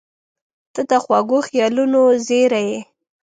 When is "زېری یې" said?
2.25-2.79